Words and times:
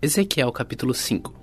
Ezequiel 0.00 0.52
capítulo 0.52 0.94
5 0.94 1.34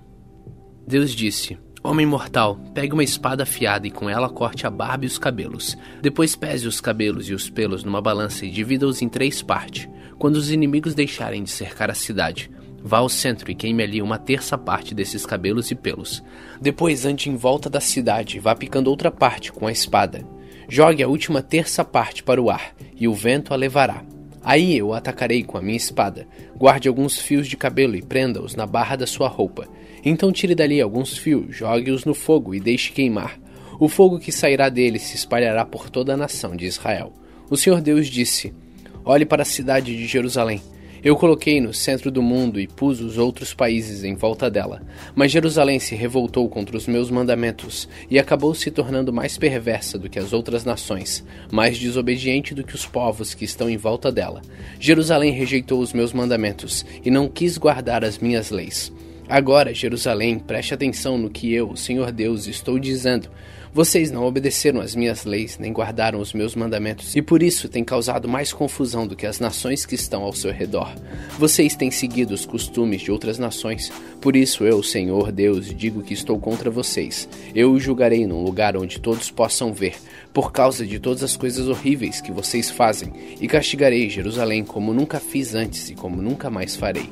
Deus 0.88 1.12
disse: 1.12 1.58
Homem 1.84 2.06
mortal, 2.06 2.56
pegue 2.74 2.94
uma 2.94 3.04
espada 3.04 3.44
afiada 3.44 3.86
e 3.86 3.92
com 3.92 4.10
ela 4.10 4.30
corte 4.30 4.66
a 4.66 4.70
barba 4.70 5.04
e 5.04 5.08
os 5.08 5.18
cabelos. 5.18 5.78
Depois 6.02 6.38
pese 6.38 6.66
os 6.66 6.80
cabelos 6.80 7.28
e 7.28 7.34
os 7.34 7.50
pelos 7.50 7.84
numa 7.84 8.02
balança 8.02 8.46
e 8.46 8.50
divida-os 8.50 9.02
em 9.02 9.10
três 9.10 9.42
partes. 9.42 9.90
Quando 10.18 10.38
os 10.38 10.52
inimigos 10.52 10.96
deixarem 10.96 11.44
de 11.44 11.50
cercar 11.50 11.92
a 11.92 11.94
cidade, 11.94 12.50
vá 12.82 13.00
ao 13.00 13.10
centro 13.10 13.52
e 13.52 13.56
queime 13.56 13.84
ali 13.84 14.02
uma 14.02 14.18
terça 14.18 14.58
parte 14.58 14.96
desses 14.96 15.26
cabelos 15.26 15.70
e 15.70 15.76
pelos. 15.76 16.24
Depois 16.62 17.06
ande 17.06 17.30
em 17.30 17.36
volta 17.36 17.70
da 17.70 17.82
cidade 17.82 18.38
e 18.38 18.40
vá 18.40 18.56
picando 18.56 18.90
outra 18.90 19.12
parte 19.12 19.52
com 19.52 19.68
a 19.68 19.72
espada. 19.72 20.26
Jogue 20.70 21.04
a 21.04 21.10
última 21.10 21.42
terça 21.42 21.84
parte 21.84 22.24
para 22.24 22.42
o 22.42 22.50
ar, 22.50 22.74
e 22.96 23.06
o 23.06 23.14
vento 23.14 23.54
a 23.54 23.58
levará. 23.58 24.02
Aí 24.46 24.78
eu 24.78 24.94
atacarei 24.94 25.44
com 25.44 25.58
a 25.58 25.62
minha 25.62 25.76
espada. 25.76 26.28
Guarde 26.56 26.88
alguns 26.88 27.18
fios 27.18 27.48
de 27.48 27.58
cabelo 27.58 27.96
e 27.96 28.02
prenda-os 28.04 28.56
na 28.56 28.68
barra 28.68 28.96
da 28.96 29.08
sua 29.08 29.28
roupa. 29.28 29.68
Então 30.06 30.32
tire 30.32 30.54
dali 30.54 30.80
alguns 30.80 31.18
fios, 31.18 31.56
jogue-os 31.56 32.06
no 32.06 32.14
fogo 32.14 32.54
e 32.54 32.60
deixe 32.60 32.92
queimar. 32.92 33.40
O 33.80 33.90
fogo 33.90 34.20
que 34.20 34.32
sairá 34.32 34.70
dele 34.70 35.00
se 35.00 35.16
espalhará 35.16 35.66
por 35.66 35.90
toda 35.90 36.14
a 36.14 36.18
nação 36.18 36.56
de 36.56 36.68
Israel. 36.68 37.12
O 37.50 37.58
Senhor 37.58 37.82
Deus 37.82 38.06
disse: 38.06 38.54
Olhe 39.04 39.26
para 39.26 39.42
a 39.42 39.46
cidade 39.46 39.98
de 39.98 40.06
Jerusalém 40.06 40.62
eu 41.06 41.16
coloquei 41.16 41.62
no 41.62 41.72
centro 41.72 42.10
do 42.10 42.20
mundo 42.20 42.60
e 42.60 42.66
pus 42.66 43.00
os 43.00 43.20
outros 43.20 43.54
países 43.54 44.04
em 44.04 44.16
volta 44.16 44.50
dela. 44.50 44.82
Mas 45.14 45.32
Jerusalém 45.32 45.78
se 45.78 45.94
revoltou 45.94 46.50
contra 46.50 46.76
os 46.76 46.88
meus 46.88 47.12
mandamentos 47.12 47.88
e 48.10 48.18
acabou 48.18 48.56
se 48.56 48.72
tornando 48.72 49.14
mais 49.14 49.38
perversa 49.38 50.00
do 50.00 50.10
que 50.10 50.18
as 50.18 50.34
outras 50.34 50.66
nações, 50.66 51.24
mais 51.52 51.78
desobediente 51.78 52.56
do 52.56 52.64
que 52.64 52.74
os 52.74 52.88
povos 52.88 53.36
que 53.36 53.46
estão 53.46 53.70
em 53.70 53.78
volta 53.78 54.12
dela. 54.12 54.42
Jerusalém 54.80 55.32
rejeitou 55.32 55.80
os 55.80 55.94
meus 55.94 56.12
mandamentos 56.12 56.84
e 57.06 57.12
não 57.12 57.28
quis 57.28 57.56
guardar 57.56 58.04
as 58.04 58.18
minhas 58.18 58.50
leis. 58.50 58.92
Agora, 59.30 59.76
Jerusalém, 59.76 60.40
preste 60.40 60.74
atenção 60.74 61.20
no 61.20 61.30
que 61.30 61.54
eu, 61.54 61.76
Senhor 61.76 62.12
Deus, 62.12 62.48
estou 62.48 62.80
dizendo. 62.80 63.30
Vocês 63.76 64.10
não 64.10 64.24
obedeceram 64.24 64.80
às 64.80 64.96
minhas 64.96 65.26
leis, 65.26 65.60
nem 65.60 65.74
guardaram 65.74 66.22
os 66.22 66.32
meus 66.32 66.56
mandamentos, 66.56 67.14
e 67.14 67.22
por 67.22 67.44
isso 67.44 67.68
têm 67.68 67.84
causado 67.84 68.26
mais 68.26 68.54
confusão 68.54 69.06
do 69.06 69.18
que 69.18 69.26
as 69.26 69.38
nações 69.38 69.86
que 69.86 69.96
estão 69.96 70.24
ao 70.24 70.32
seu 70.32 70.50
redor. 70.50 70.96
Vocês 71.38 71.76
têm 71.76 71.92
seguido 71.92 72.34
os 72.34 72.46
costumes 72.46 73.02
de 73.02 73.12
outras 73.12 73.38
nações, 73.38 73.92
por 74.22 74.34
isso 74.38 74.64
eu, 74.64 74.82
Senhor 74.82 75.30
Deus, 75.30 75.76
digo 75.76 76.02
que 76.02 76.14
estou 76.14 76.40
contra 76.40 76.72
vocês. 76.72 77.28
Eu 77.54 77.74
os 77.74 77.84
julgarei 77.84 78.26
num 78.26 78.44
lugar 78.44 78.78
onde 78.78 78.98
todos 78.98 79.30
possam 79.30 79.74
ver, 79.74 79.96
por 80.34 80.54
causa 80.54 80.86
de 80.86 80.98
todas 80.98 81.22
as 81.22 81.36
coisas 81.36 81.68
horríveis 81.68 82.22
que 82.22 82.32
vocês 82.32 82.72
fazem, 82.72 83.12
e 83.42 83.46
castigarei 83.46 84.10
Jerusalém 84.10 84.64
como 84.64 84.94
nunca 84.94 85.20
fiz 85.20 85.54
antes 85.54 85.90
e 85.90 85.96
como 85.96 86.22
nunca 86.22 86.50
mais 86.50 86.78
farei. 86.78 87.10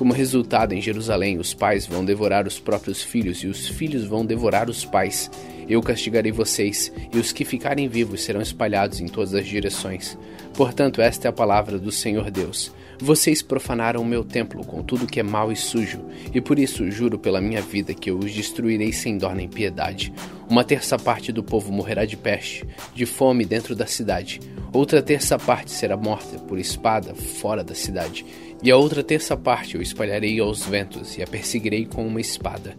Como 0.00 0.14
resultado, 0.14 0.72
em 0.72 0.80
Jerusalém, 0.80 1.38
os 1.38 1.52
pais 1.52 1.86
vão 1.86 2.02
devorar 2.02 2.46
os 2.46 2.58
próprios 2.58 3.02
filhos 3.02 3.44
e 3.44 3.46
os 3.46 3.68
filhos 3.68 4.04
vão 4.04 4.24
devorar 4.24 4.70
os 4.70 4.82
pais. 4.82 5.30
Eu 5.70 5.80
castigarei 5.80 6.32
vocês, 6.32 6.92
e 7.14 7.16
os 7.16 7.30
que 7.30 7.44
ficarem 7.44 7.86
vivos 7.86 8.24
serão 8.24 8.40
espalhados 8.40 9.00
em 9.00 9.06
todas 9.06 9.34
as 9.34 9.46
direções. 9.46 10.18
Portanto, 10.52 11.00
esta 11.00 11.28
é 11.28 11.30
a 11.30 11.32
palavra 11.32 11.78
do 11.78 11.92
Senhor 11.92 12.28
Deus. 12.28 12.72
Vocês 12.98 13.40
profanaram 13.40 14.02
o 14.02 14.04
meu 14.04 14.24
templo 14.24 14.66
com 14.66 14.82
tudo 14.82 15.06
que 15.06 15.20
é 15.20 15.22
mau 15.22 15.52
e 15.52 15.56
sujo, 15.56 16.04
e 16.34 16.40
por 16.40 16.58
isso 16.58 16.90
juro 16.90 17.20
pela 17.20 17.40
minha 17.40 17.62
vida 17.62 17.94
que 17.94 18.10
eu 18.10 18.18
os 18.18 18.32
destruirei 18.32 18.92
sem 18.92 19.16
dó 19.16 19.32
nem 19.32 19.48
piedade. 19.48 20.12
Uma 20.48 20.64
terça 20.64 20.98
parte 20.98 21.30
do 21.30 21.44
povo 21.44 21.70
morrerá 21.70 22.04
de 22.04 22.16
peste, 22.16 22.66
de 22.92 23.06
fome 23.06 23.44
dentro 23.44 23.76
da 23.76 23.86
cidade. 23.86 24.40
Outra 24.72 25.00
terça 25.00 25.38
parte 25.38 25.70
será 25.70 25.96
morta 25.96 26.36
por 26.40 26.58
espada 26.58 27.14
fora 27.14 27.62
da 27.62 27.76
cidade 27.76 28.26
e 28.60 28.70
a 28.70 28.76
outra 28.76 29.02
terça 29.02 29.36
parte 29.36 29.76
eu 29.76 29.80
espalharei 29.80 30.38
aos 30.40 30.66
ventos 30.66 31.16
e 31.16 31.22
a 31.22 31.26
perseguirei 31.26 31.86
com 31.86 32.06
uma 32.06 32.20
espada. 32.20 32.76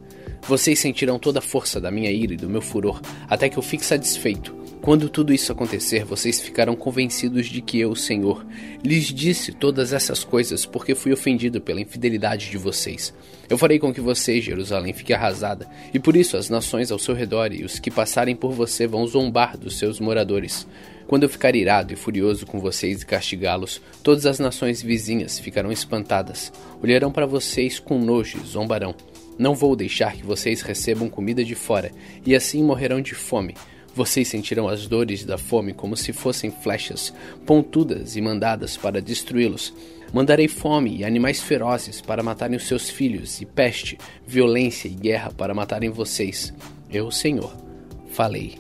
Vocês 0.47 0.80
sentirão 0.80 1.20
toda 1.20 1.39
a 1.39 1.42
força 1.42 1.80
da 1.80 1.92
minha 1.92 2.11
ira 2.11 2.34
e 2.34 2.38
do 2.38 2.50
meu 2.50 2.62
furor, 2.62 3.02
até 3.29 3.47
que 3.47 3.57
eu 3.57 3.63
fique 3.63 3.85
satisfeito. 3.85 4.62
Quando 4.81 5.09
tudo 5.09 5.31
isso 5.31 5.52
acontecer, 5.52 6.03
vocês 6.03 6.41
ficarão 6.41 6.75
convencidos 6.75 7.46
de 7.46 7.62
que 7.62 7.79
eu, 7.79 7.96
Senhor, 7.96 8.44
lhes 8.84 9.06
disse 9.06 9.51
todas 9.51 9.94
essas 9.94 10.24
coisas 10.24 10.66
porque 10.66 10.96
fui 10.96 11.13
ofendido 11.13 11.62
pela 11.62 11.80
infidelidade 11.80 12.50
de 12.50 12.57
vocês. 12.57 13.13
Eu 13.47 13.59
farei 13.59 13.78
com 13.78 13.94
que 13.94 14.01
você, 14.01 14.41
Jerusalém, 14.41 14.91
fique 14.91 15.13
arrasada, 15.13 15.69
e 15.94 16.00
por 16.00 16.16
isso 16.16 16.35
as 16.35 16.50
nações 16.50 16.91
ao 16.91 16.97
seu 16.97 17.13
redor 17.13 17.53
e 17.53 17.63
os 17.63 17.78
que 17.78 17.91
passarem 17.91 18.35
por 18.35 18.53
você 18.53 18.88
vão 18.88 19.06
zombar 19.06 19.56
dos 19.56 19.78
seus 19.78 20.00
moradores. 20.00 20.66
Quando 21.06 21.24
eu 21.24 21.30
ficar 21.30 21.56
irado 21.56 21.94
e 21.94 21.96
furioso 21.96 22.47
com 22.47 22.59
vocês 22.59 23.03
e 23.03 23.06
castigá-los, 23.06 23.80
todas 24.01 24.25
as 24.25 24.40
nações 24.40 24.81
vizinhas 24.81 25.38
ficarão 25.38 25.72
espantadas, 25.72 26.51
olharão 26.81 27.12
para 27.12 27.28
vocês 27.28 27.80
com 27.80 28.00
nojo 28.00 28.40
e 28.44 28.47
zombarão. 28.47 28.96
Não 29.38 29.56
vou 29.56 29.75
deixar 29.75 30.14
que 30.14 30.25
vocês 30.25 30.62
recebam 30.62 31.09
comida 31.09 31.44
de 31.44 31.56
fora, 31.56 31.92
e 32.25 32.36
assim 32.36 32.64
morrerão 32.64 33.02
de 33.02 33.16
fome. 33.16 33.56
Vocês 33.94 34.28
sentirão 34.28 34.69
as 34.69 34.88
dores 34.88 35.25
da 35.25 35.38
fome 35.38 35.74
como 35.74 35.97
se 35.97 36.14
fossem 36.14 36.50
flechas, 36.50 37.14
pontudas 37.46 38.16
e 38.16 38.22
mandadas 38.22 38.78
para 38.78 39.02
destruí-los. 39.02 39.74
Mandarei 40.14 40.47
fome 40.47 40.97
e 40.97 41.03
animais 41.03 41.42
ferozes 41.42 42.02
para 42.02 42.24
matarem 42.24 42.56
os 42.56 42.68
seus 42.68 42.90
filhos, 42.90 43.42
e 43.42 43.46
peste, 43.46 43.97
violência 44.25 44.88
e 44.88 44.92
guerra 44.92 45.31
para 45.31 45.53
matarem 45.53 45.90
vocês. 45.90 46.53
Eu, 46.90 47.12
Senhor, 47.12 47.56
falei. 48.12 48.59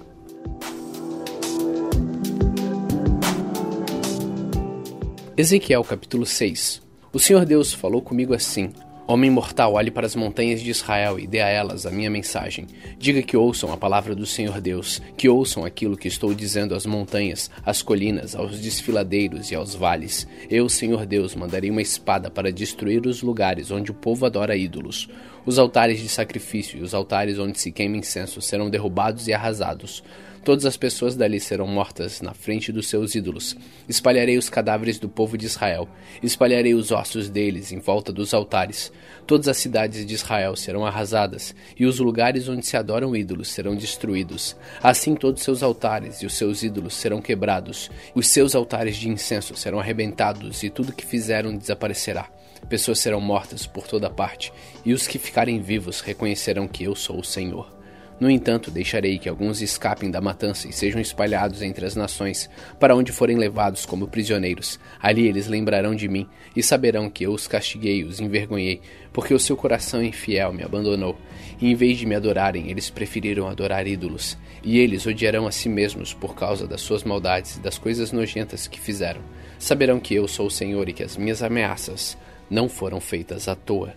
Ezequiel 5.37 5.83
capítulo 5.83 6.25
6 6.25 6.81
O 7.11 7.19
Senhor 7.19 7.45
Deus 7.45 7.73
falou 7.73 8.01
comigo 8.01 8.33
assim: 8.33 8.71
Homem 9.13 9.29
mortal, 9.29 9.73
olhe 9.73 9.91
para 9.91 10.05
as 10.05 10.15
montanhas 10.15 10.61
de 10.61 10.69
Israel 10.69 11.19
e 11.19 11.27
dê 11.27 11.41
a 11.41 11.49
elas 11.49 11.85
a 11.85 11.91
minha 11.91 12.09
mensagem. 12.09 12.65
Diga 12.97 13.21
que 13.21 13.35
ouçam 13.35 13.73
a 13.73 13.75
palavra 13.75 14.15
do 14.15 14.25
Senhor 14.25 14.61
Deus, 14.61 15.01
que 15.17 15.27
ouçam 15.27 15.65
aquilo 15.65 15.97
que 15.97 16.07
estou 16.07 16.33
dizendo 16.33 16.73
às 16.73 16.85
montanhas, 16.85 17.51
às 17.65 17.81
colinas, 17.81 18.37
aos 18.37 18.61
desfiladeiros 18.61 19.51
e 19.51 19.55
aos 19.55 19.75
vales. 19.75 20.25
Eu, 20.49 20.69
Senhor 20.69 21.05
Deus, 21.05 21.35
mandarei 21.35 21.69
uma 21.69 21.81
espada 21.81 22.31
para 22.31 22.53
destruir 22.53 23.05
os 23.05 23.21
lugares 23.21 23.69
onde 23.69 23.91
o 23.91 23.93
povo 23.93 24.25
adora 24.25 24.55
ídolos. 24.55 25.09
Os 25.45 25.59
altares 25.59 25.99
de 25.99 26.07
sacrifício 26.07 26.79
e 26.79 26.81
os 26.81 26.93
altares 26.93 27.37
onde 27.37 27.59
se 27.59 27.69
queima 27.69 27.97
incenso 27.97 28.41
serão 28.41 28.69
derrubados 28.69 29.27
e 29.27 29.33
arrasados. 29.33 30.01
Todas 30.43 30.65
as 30.65 30.75
pessoas 30.75 31.15
dali 31.15 31.39
serão 31.39 31.67
mortas 31.67 32.19
na 32.19 32.33
frente 32.33 32.71
dos 32.71 32.87
seus 32.87 33.13
ídolos. 33.13 33.55
Espalharei 33.87 34.39
os 34.39 34.49
cadáveres 34.49 34.97
do 34.97 35.07
povo 35.07 35.37
de 35.37 35.45
Israel, 35.45 35.87
espalharei 36.23 36.73
os 36.73 36.91
ossos 36.91 37.29
deles 37.29 37.71
em 37.71 37.77
volta 37.77 38.11
dos 38.11 38.33
altares. 38.33 38.91
Todas 39.27 39.47
as 39.47 39.57
cidades 39.57 40.03
de 40.03 40.15
Israel 40.15 40.55
serão 40.55 40.83
arrasadas, 40.83 41.53
e 41.77 41.85
os 41.85 41.99
lugares 41.99 42.49
onde 42.49 42.65
se 42.65 42.75
adoram 42.75 43.15
ídolos 43.15 43.49
serão 43.49 43.75
destruídos. 43.75 44.55
Assim 44.81 45.13
todos 45.13 45.43
seus 45.43 45.61
altares 45.61 46.23
e 46.23 46.25
os 46.25 46.33
seus 46.33 46.63
ídolos 46.63 46.95
serão 46.95 47.21
quebrados, 47.21 47.91
os 48.15 48.27
seus 48.27 48.55
altares 48.55 48.97
de 48.97 49.09
incenso 49.09 49.55
serão 49.55 49.79
arrebentados, 49.79 50.63
e 50.63 50.71
tudo 50.71 50.91
que 50.91 51.05
fizeram 51.05 51.55
desaparecerá. 51.55 52.27
Pessoas 52.67 52.97
serão 52.97 53.21
mortas 53.21 53.67
por 53.67 53.87
toda 53.87 54.09
parte, 54.09 54.51
e 54.83 54.91
os 54.91 55.05
que 55.05 55.19
ficarem 55.19 55.61
vivos 55.61 56.01
reconhecerão 56.01 56.67
que 56.67 56.83
eu 56.83 56.95
sou 56.95 57.19
o 57.19 57.23
Senhor. 57.23 57.80
No 58.21 58.29
entanto, 58.29 58.69
deixarei 58.69 59.17
que 59.17 59.27
alguns 59.27 59.63
escapem 59.63 60.11
da 60.11 60.21
matança 60.21 60.67
e 60.67 60.71
sejam 60.71 61.01
espalhados 61.01 61.63
entre 61.63 61.87
as 61.87 61.95
nações, 61.95 62.47
para 62.79 62.95
onde 62.95 63.11
forem 63.11 63.35
levados 63.35 63.83
como 63.83 64.07
prisioneiros. 64.07 64.79
Ali 64.99 65.27
eles 65.27 65.47
lembrarão 65.47 65.95
de 65.95 66.07
mim 66.07 66.27
e 66.55 66.61
saberão 66.61 67.09
que 67.09 67.25
eu 67.25 67.31
os 67.31 67.47
castiguei, 67.47 68.03
os 68.03 68.19
envergonhei, 68.19 68.79
porque 69.11 69.33
o 69.33 69.39
seu 69.39 69.57
coração 69.57 70.03
infiel 70.03 70.53
me 70.53 70.61
abandonou. 70.61 71.17
E 71.59 71.71
em 71.71 71.73
vez 71.73 71.97
de 71.97 72.05
me 72.05 72.13
adorarem, 72.13 72.69
eles 72.69 72.91
preferiram 72.91 73.47
adorar 73.47 73.87
ídolos. 73.87 74.37
E 74.63 74.77
eles 74.77 75.07
odiarão 75.07 75.47
a 75.47 75.51
si 75.51 75.67
mesmos 75.67 76.13
por 76.13 76.35
causa 76.35 76.67
das 76.67 76.81
suas 76.81 77.03
maldades 77.03 77.55
e 77.55 77.59
das 77.59 77.79
coisas 77.79 78.11
nojentas 78.11 78.67
que 78.67 78.79
fizeram. 78.79 79.21
Saberão 79.57 79.99
que 79.99 80.13
eu 80.13 80.27
sou 80.27 80.45
o 80.45 80.51
Senhor 80.51 80.87
e 80.87 80.93
que 80.93 81.01
as 81.01 81.17
minhas 81.17 81.41
ameaças 81.41 82.15
não 82.47 82.69
foram 82.69 83.01
feitas 83.01 83.47
à 83.47 83.55
toa. 83.55 83.95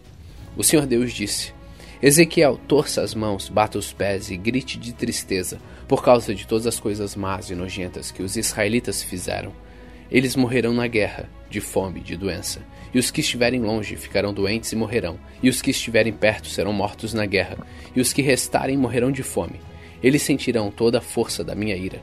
O 0.56 0.64
Senhor 0.64 0.86
Deus 0.86 1.12
disse: 1.12 1.52
Ezequiel, 2.06 2.60
torça 2.68 3.00
as 3.00 3.14
mãos, 3.14 3.48
bata 3.48 3.78
os 3.78 3.90
pés 3.90 4.30
e 4.30 4.36
grite 4.36 4.78
de 4.78 4.92
tristeza 4.92 5.58
por 5.88 6.04
causa 6.04 6.34
de 6.34 6.46
todas 6.46 6.66
as 6.66 6.78
coisas 6.78 7.16
más 7.16 7.48
e 7.48 7.54
nojentas 7.54 8.10
que 8.10 8.22
os 8.22 8.36
israelitas 8.36 9.02
fizeram. 9.02 9.54
Eles 10.10 10.36
morrerão 10.36 10.74
na 10.74 10.86
guerra, 10.86 11.30
de 11.48 11.62
fome 11.62 12.00
e 12.00 12.02
de 12.02 12.14
doença. 12.14 12.60
E 12.92 12.98
os 12.98 13.10
que 13.10 13.22
estiverem 13.22 13.62
longe 13.62 13.96
ficarão 13.96 14.34
doentes 14.34 14.70
e 14.70 14.76
morrerão. 14.76 15.18
E 15.42 15.48
os 15.48 15.62
que 15.62 15.70
estiverem 15.70 16.12
perto 16.12 16.46
serão 16.48 16.74
mortos 16.74 17.14
na 17.14 17.24
guerra. 17.24 17.56
E 17.96 18.02
os 18.02 18.12
que 18.12 18.20
restarem 18.20 18.76
morrerão 18.76 19.10
de 19.10 19.22
fome. 19.22 19.58
Eles 20.02 20.20
sentirão 20.20 20.70
toda 20.70 20.98
a 20.98 21.00
força 21.00 21.42
da 21.42 21.54
minha 21.54 21.74
ira. 21.74 22.02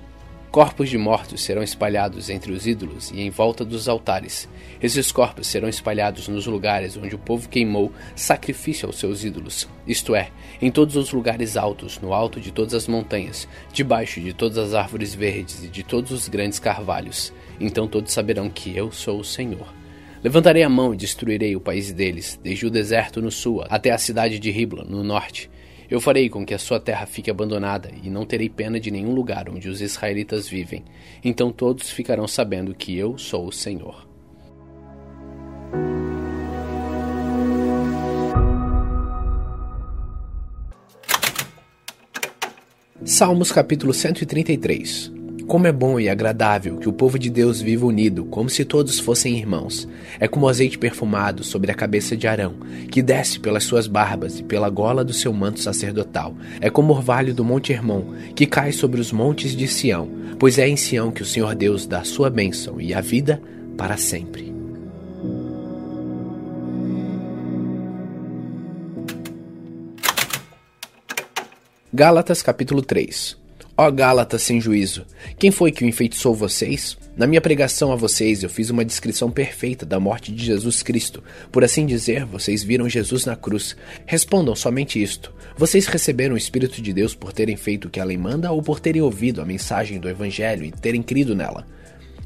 Corpos 0.52 0.90
de 0.90 0.98
mortos 0.98 1.44
serão 1.44 1.64
espalhados 1.64 2.30
entre 2.30 2.52
os 2.52 2.68
ídolos 2.68 3.10
e 3.12 3.22
em 3.22 3.30
volta 3.30 3.64
dos 3.64 3.88
altares. 3.88 4.50
Esses 4.84 5.10
corpos 5.10 5.48
serão 5.48 5.70
espalhados 5.70 6.28
nos 6.28 6.46
lugares 6.46 6.98
onde 6.98 7.16
o 7.16 7.20
povo 7.20 7.48
queimou 7.48 7.90
sacrifício 8.18 8.86
aos 8.86 9.00
seus 9.00 9.24
ídolos, 9.24 9.70
isto 9.88 10.14
é, 10.14 10.30
em 10.62 10.70
todos 10.70 10.98
os 10.98 11.14
lugares 11.14 11.56
altos, 11.56 12.02
no 12.02 12.14
alto 12.14 12.38
de 12.42 12.52
todas 12.52 12.74
as 12.74 12.86
montanhas, 12.86 13.48
debaixo 13.72 14.20
de 14.20 14.34
todas 14.34 14.58
as 14.58 14.74
árvores 14.74 15.16
verdes 15.16 15.64
e 15.64 15.70
de 15.70 15.84
todos 15.84 16.12
os 16.12 16.28
grandes 16.28 16.60
carvalhos. 16.60 17.32
Então 17.58 17.88
todos 17.88 18.12
saberão 18.12 18.50
que 18.50 18.76
eu 18.76 18.92
sou 18.92 19.22
o 19.22 19.24
Senhor. 19.24 19.74
Levantarei 20.22 20.64
a 20.64 20.70
mão 20.70 20.94
e 20.94 20.98
destruirei 20.98 21.56
o 21.56 21.62
país 21.62 21.94
deles, 21.94 22.38
desde 22.44 22.66
o 22.66 22.70
deserto 22.70 23.22
no 23.22 23.32
sul 23.32 23.64
até 23.70 23.90
a 23.90 23.98
cidade 23.98 24.38
de 24.38 24.52
Ribla, 24.52 24.84
no 24.84 25.02
norte. 25.02 25.50
Eu 25.92 26.00
farei 26.00 26.30
com 26.30 26.46
que 26.46 26.54
a 26.54 26.58
sua 26.58 26.80
terra 26.80 27.06
fique 27.06 27.30
abandonada, 27.30 27.92
e 28.02 28.10
não 28.10 28.26
terei 28.26 28.48
pena 28.48 28.80
de 28.80 28.90
nenhum 28.90 29.14
lugar 29.14 29.50
onde 29.50 29.68
os 29.68 29.82
israelitas 29.82 30.48
vivem. 30.48 30.86
Então 31.22 31.52
todos 31.52 31.90
ficarão 31.90 32.30
sabendo 32.30 32.74
que 32.74 32.98
eu 32.98 33.18
sou 33.18 33.46
o 33.46 33.52
Senhor. 33.52 34.08
Salmos 43.04 43.52
capítulo 43.52 43.94
133 43.94 45.21
como 45.52 45.68
é 45.68 45.72
bom 45.74 46.00
e 46.00 46.08
agradável 46.08 46.78
que 46.78 46.88
o 46.88 46.94
povo 46.94 47.20
de 47.20 47.30
Deus 47.30 47.60
viva 47.60 47.86
unido, 47.86 48.24
como 48.24 48.50
se 48.50 48.64
todos 48.64 49.02
fossem 49.02 49.38
irmãos. 49.38 49.86
É 50.18 50.26
como 50.26 50.48
azeite 50.48 50.78
perfumado 50.78 51.44
sobre 51.44 51.70
a 51.70 51.76
cabeça 51.76 52.16
de 52.16 52.26
Arão, 52.26 52.56
que 52.90 53.02
desce 53.02 53.38
pelas 53.38 53.66
suas 53.66 53.86
barbas 53.86 54.40
e 54.40 54.44
pela 54.44 54.70
gola 54.70 55.04
do 55.04 55.12
seu 55.12 55.34
manto 55.34 55.60
sacerdotal. 55.60 56.34
É 56.62 56.70
como 56.70 56.94
orvalho 56.94 57.34
do 57.34 57.44
Monte 57.44 57.74
Hermon, 57.74 58.14
que 58.34 58.46
cai 58.46 58.72
sobre 58.72 59.02
os 59.02 59.12
montes 59.12 59.54
de 59.54 59.68
Sião, 59.68 60.10
pois 60.40 60.58
é 60.58 60.70
em 60.70 60.78
Sião 60.78 61.12
que 61.12 61.22
o 61.22 61.26
Senhor 61.26 61.54
Deus 61.54 61.86
dá 61.86 62.00
a 62.00 62.06
sua 62.06 62.30
bênção 62.30 62.80
e 62.80 62.94
a 62.94 63.02
vida 63.02 63.42
para 63.76 63.98
sempre. 63.98 64.56
Gálatas 71.94 72.42
capítulo 72.42 72.82
3 72.82 73.41
Ó 73.84 73.90
Gálatas 73.90 74.44
sem 74.44 74.62
juízo, 74.62 75.08
quem 75.40 75.50
foi 75.50 75.72
que 75.72 75.84
o 75.84 75.88
enfeitiçou 75.88 76.36
vocês? 76.36 76.96
Na 77.18 77.26
minha 77.26 77.42
pregação 77.42 77.92
a 77.92 77.96
vocês, 77.96 78.44
eu 78.44 78.50
fiz 78.50 78.70
uma 78.70 78.86
descrição 78.86 79.32
perfeita 79.32 79.88
da 79.88 80.00
morte 80.00 80.32
de 80.32 80.46
Jesus 80.46 80.84
Cristo. 80.84 81.24
Por 81.52 81.64
assim 81.64 81.88
dizer, 81.88 82.24
vocês 82.24 82.64
viram 82.64 82.88
Jesus 82.88 83.26
na 83.26 83.36
cruz. 83.36 83.76
Respondam 84.06 84.56
somente 84.56 85.02
isto: 85.02 85.34
vocês 85.58 85.88
receberam 85.88 86.36
o 86.36 86.38
Espírito 86.38 86.80
de 86.80 86.94
Deus 86.94 87.16
por 87.16 87.34
terem 87.34 87.58
feito 87.58 87.88
o 87.88 87.90
que 87.90 88.00
a 88.00 88.06
lei 88.06 88.20
manda 88.20 88.52
ou 88.52 88.62
por 88.62 88.80
terem 88.80 89.02
ouvido 89.02 89.42
a 89.42 89.46
mensagem 89.46 90.00
do 90.00 90.08
Evangelho 90.08 90.64
e 90.64 90.72
terem 90.72 91.02
crido 91.02 91.36
nela? 91.36 91.66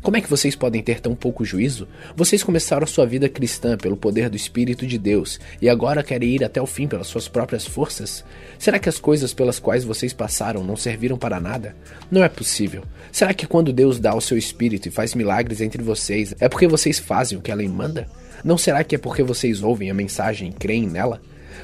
Como 0.06 0.18
é 0.18 0.22
que 0.22 0.30
vocês 0.30 0.56
podem 0.56 0.84
ter 0.84 1.00
tão 1.00 1.16
pouco 1.16 1.44
juízo? 1.44 1.88
Vocês 2.16 2.44
começaram 2.44 2.84
a 2.84 2.88
sua 2.88 3.08
vida 3.08 3.28
cristã 3.28 3.76
pelo 3.76 3.98
poder 3.98 4.30
do 4.30 4.38
Espírito 4.38 4.86
de 4.86 5.00
Deus 5.00 5.40
e 5.60 5.68
agora 5.68 6.04
querem 6.04 6.30
ir 6.30 6.44
até 6.44 6.62
o 6.62 6.68
fim 6.68 6.88
pelas 6.88 7.08
suas 7.08 7.28
próprias 7.28 7.66
forças? 7.66 8.24
Será 8.60 8.78
que 8.78 8.88
as 8.88 9.00
coisas 9.00 9.34
pelas 9.34 9.58
quais 9.58 9.84
vocês 9.84 10.14
passaram 10.14 10.64
não 10.64 10.76
serviram 10.76 11.18
para 11.18 11.40
nada? 11.40 11.76
Não 12.12 12.24
é 12.24 12.30
possível. 12.30 12.84
Será 13.12 13.34
que 13.34 13.48
quando 13.48 13.74
Deus 13.74 14.00
dá 14.00 14.14
o 14.14 14.22
seu 14.22 14.38
Espírito 14.38 14.88
e 14.88 14.92
faz 14.92 15.16
milagres 15.16 15.60
entre 15.60 15.82
vocês, 15.82 16.36
é 16.40 16.48
porque 16.48 16.68
vocês 16.68 17.00
fazem 17.00 17.40
o 17.40 17.42
que 17.42 17.52
a 17.52 17.56
lei 17.56 17.68
manda? 17.68 18.08
Não 18.44 18.60
será 18.60 18.84
que 18.84 18.94
é 18.94 19.00
porque 19.00 19.24
vocês 19.24 19.64
ouvem 19.64 19.90
a 19.90 19.94
mensagem 19.96 20.50
e 20.50 20.54
creem 20.54 20.86
nela? 20.86 21.20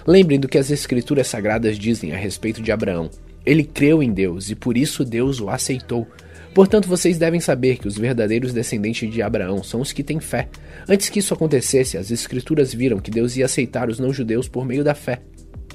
Lembrem 0.08 0.40
do 0.40 0.48
que 0.48 0.58
as 0.58 0.72
Escrituras 0.72 1.28
Sagradas 1.28 1.78
dizem 1.78 2.12
a 2.12 2.18
respeito 2.18 2.60
de 2.60 2.72
Abraão. 2.72 3.08
Ele 3.46 3.64
creu 3.64 4.02
em 4.02 4.12
Deus 4.12 4.50
e 4.50 4.56
por 4.56 4.76
isso 4.76 5.06
Deus 5.06 5.40
o 5.40 5.48
aceitou. 5.48 6.08
Portanto, 6.54 6.88
vocês 6.88 7.18
devem 7.18 7.40
saber 7.40 7.78
que 7.78 7.88
os 7.88 7.98
verdadeiros 7.98 8.52
descendentes 8.52 9.12
de 9.12 9.22
Abraão 9.22 9.64
são 9.64 9.80
os 9.80 9.94
que 9.94 10.04
têm 10.04 10.20
fé. 10.20 10.50
Antes 10.88 11.10
que 11.10 11.20
isso 11.20 11.34
acontecesse, 11.34 11.98
as 11.98 12.12
Escrituras 12.12 12.74
viram 12.74 13.00
que 13.00 13.10
Deus 13.10 13.38
ia 13.38 13.46
aceitar 13.46 13.90
os 13.90 14.00
não-judeus 14.00 14.50
por 14.50 14.66
meio 14.66 14.84
da 14.84 14.94
fé. 14.94 15.22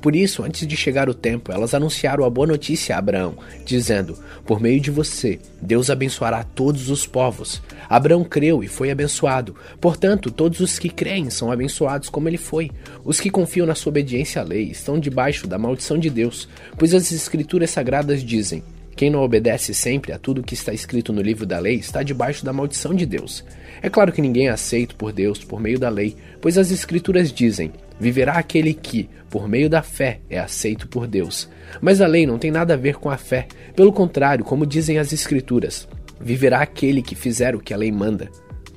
Por 0.03 0.15
isso, 0.15 0.45
antes 0.45 0.67
de 0.67 0.77
chegar 0.77 1.09
o 1.09 1.15
tempo, 1.15 1.51
elas 1.51 1.75
anunciaram 1.75 2.25
a 2.25 2.31
boa 2.31 2.47
notícia 2.47 2.95
a 2.95 2.99
Abraão, 2.99 3.39
dizendo: 3.65 4.17
Por 4.45 4.61
meio 4.61 4.79
de 4.79 4.91
você, 4.91 5.39
Deus 5.61 5.89
abençoará 5.89 6.45
todos 6.45 6.91
os 6.91 7.07
povos. 7.07 7.63
Abraão 7.89 8.23
creu 8.23 8.63
e 8.63 8.69
foi 8.69 8.91
abençoado. 8.91 9.57
Portanto, 9.81 10.31
todos 10.31 10.61
os 10.61 10.79
que 10.79 10.91
creem 10.91 11.31
são 11.31 11.51
abençoados 11.51 12.09
como 12.11 12.29
ele 12.29 12.37
foi. 12.37 12.71
Os 13.03 13.19
que 13.19 13.31
confiam 13.31 13.67
na 13.67 13.75
sua 13.75 13.91
obediência 13.91 14.43
à 14.43 14.45
lei 14.45 14.71
estão 14.71 15.01
debaixo 15.01 15.47
da 15.47 15.59
maldição 15.59 15.99
de 15.99 16.11
Deus, 16.11 16.49
pois 16.77 16.93
as 16.93 17.11
Escrituras 17.11 17.71
sagradas 17.71 18.23
dizem: 18.23 18.63
quem 18.97 19.11
não 19.11 19.23
obedece 19.23 19.75
sempre 19.75 20.11
a 20.11 20.19
tudo 20.19 20.43
que 20.43 20.55
está 20.55 20.73
escrito 20.73 21.13
no 21.13 21.21
livro 21.21 21.45
da 21.45 21.59
lei 21.59 21.75
está 21.75 22.03
debaixo 22.03 22.43
da 22.43 22.53
maldição 22.53 22.95
de 22.95 23.05
Deus. 23.05 23.45
É 23.83 23.91
claro 23.91 24.11
que 24.11 24.23
ninguém 24.23 24.49
é 24.49 24.51
aceito 24.51 24.97
por 24.97 25.13
Deus 25.13 25.45
por 25.45 25.61
meio 25.61 25.79
da 25.79 25.91
lei, 25.91 26.17
pois 26.41 26.57
as 26.57 26.71
Escrituras 26.71 27.31
dizem: 27.31 27.71
viverá 28.01 28.33
aquele 28.33 28.73
que, 28.73 29.11
por 29.29 29.47
meio 29.47 29.69
da 29.69 29.83
fé, 29.83 30.21
é 30.31 30.39
aceito 30.39 30.89
por 30.89 31.07
Deus. 31.07 31.47
Mas 31.79 32.01
a 32.01 32.07
lei 32.07 32.27
não 32.27 32.39
tem 32.39 32.51
nada 32.51 32.73
a 32.73 32.77
ver 32.77 32.97
com 32.97 33.11
a 33.11 33.19
fé. 33.19 33.47
Pelo 33.77 33.93
contrário, 33.93 34.43
como 34.43 34.65
dizem 34.65 34.99
as 34.99 35.13
Escrituras, 35.13 35.87
viverá 36.19 36.63
aquele 36.63 37.03
que 37.03 37.15
fizer 37.15 37.55
o 37.55 37.61
que 37.61 37.75
a 37.75 37.77
lei 37.77 37.93
manda. 37.93 38.31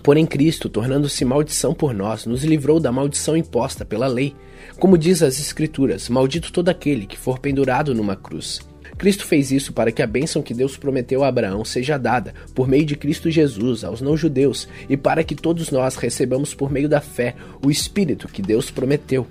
Porém, 0.04 0.25
Cristo, 0.25 0.68
tornando-se 0.68 1.24
maldição 1.24 1.74
por 1.74 1.94
nós, 1.94 2.25
nos 2.25 2.44
livrou 2.44 2.77
da 2.77 2.92
maldição 2.92 3.38
imposta 3.38 3.86
pela 3.86 4.07
lei. 4.07 4.36
Como 4.77 4.98
diz 4.98 5.24
as 5.24 5.39
Escrituras: 5.39 6.10
Maldito 6.10 6.51
todo 6.51 6.68
aquele 6.68 7.06
que 7.06 7.18
for 7.18 7.39
pendurado 7.39 7.95
numa 7.95 8.18
cruz. 8.18 8.60
Cristo 9.00 9.25
fez 9.25 9.50
isso 9.50 9.72
para 9.72 9.94
que 9.94 10.01
a 10.01 10.06
bênção 10.06 10.42
que 10.42 10.54
Deus 10.54 10.75
prometeu 10.75 11.24
a 11.24 11.30
Abraão 11.30 11.63
seja 11.63 11.98
dada, 11.98 12.34
por 12.54 12.68
meio 12.68 12.86
de 12.86 12.98
Cristo 12.98 13.31
Jesus, 13.31 13.86
aos 13.86 14.01
não-judeus, 14.01 14.68
e 14.90 14.98
para 14.98 15.24
que 15.24 15.34
todos 15.34 15.72
nós 15.72 15.96
recebamos 15.96 16.54
por 16.54 16.69
meio 16.69 16.90
da 16.90 17.00
fé 17.00 17.34
o 17.66 17.72
Espírito 17.72 18.28
que 18.28 18.42
Deus 18.42 18.69
prometeu. 18.69 19.25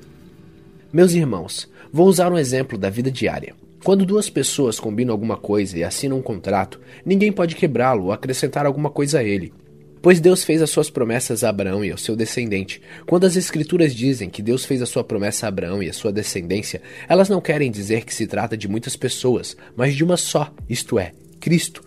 Meus 0.91 1.13
irmãos, 1.13 1.69
vou 1.93 2.09
usar 2.09 2.33
um 2.33 2.39
exemplo 2.39 2.79
da 2.79 2.89
vida 2.89 3.11
diária. 3.11 3.55
Quando 3.85 4.07
duas 4.07 4.31
pessoas 4.31 4.81
combinam 4.81 5.13
alguma 5.13 5.37
coisa 5.37 5.79
e 5.79 5.85
assinam 5.85 6.17
um 6.17 6.23
contrato, 6.23 6.81
ninguém 7.05 7.31
pode 7.31 7.55
quebrá-lo 7.55 8.05
ou 8.05 8.13
acrescentar 8.13 8.65
alguma 8.65 8.89
coisa 8.89 9.19
a 9.19 9.23
ele. 9.23 9.53
Pois 10.01 10.21
Deus 10.21 10.45
fez 10.45 10.63
as 10.63 10.71
suas 10.71 10.91
promessas 10.91 11.43
a 11.43 11.49
Abraão 11.49 11.85
e 11.85 11.91
ao 11.91 11.99
seu 11.99 12.15
descendente. 12.15 12.81
Quando 13.07 13.25
as 13.25 13.37
Escrituras 13.37 13.95
dizem 13.95 14.31
que 14.31 14.43
Deus 14.43 14.65
fez 14.65 14.81
a 14.83 14.87
sua 14.87 15.03
promessa 15.03 15.47
a 15.47 15.49
Abraão 15.49 15.83
e 15.83 15.89
a 15.89 15.93
sua 15.93 16.13
descendência, 16.13 16.81
elas 17.09 17.29
não 17.29 17.41
querem 17.41 17.71
dizer 17.71 18.05
que 18.05 18.15
se 18.15 18.27
trata 18.27 18.57
de 18.57 18.69
muitas 18.69 18.97
pessoas, 18.97 19.57
mas 19.77 19.95
de 19.95 20.05
uma 20.05 20.17
só, 20.17 20.53
isto 20.69 20.99
é, 20.99 21.13
Cristo. 21.41 21.83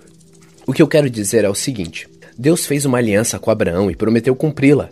O 0.66 0.74
que 0.74 0.82
eu 0.82 0.88
quero 0.88 1.10
dizer 1.10 1.44
é 1.44 1.50
o 1.50 1.56
seguinte: 1.56 2.08
Deus 2.38 2.66
fez 2.66 2.86
uma 2.86 2.98
aliança 2.98 3.40
com 3.40 3.52
Abraão 3.52 3.90
e 3.90 3.96
prometeu 3.96 4.36
cumpri-la. 4.36 4.90